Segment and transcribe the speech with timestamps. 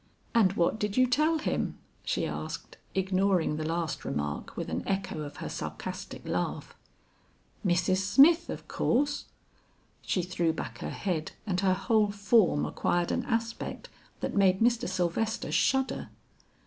[0.33, 5.21] "And what did you tell him?" she asked, ignoring the last remark with an echo
[5.21, 6.73] of her sarcastic laugh.
[7.63, 7.97] "Mrs.
[7.97, 9.25] Smith, of course."
[10.01, 13.89] She threw back her head and her whole form acquired an aspect
[14.21, 14.89] that made Mr.
[14.89, 16.09] Sylvester shudder.